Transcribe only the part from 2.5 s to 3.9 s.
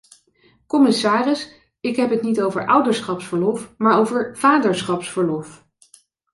ouderschapsverlof,